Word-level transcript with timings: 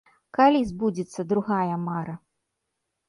Калі 0.37 0.61
збудзецца 0.69 1.27
другая 1.33 1.75
мара? 1.85 2.15